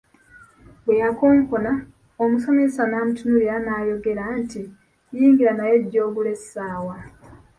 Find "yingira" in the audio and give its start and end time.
5.15-5.51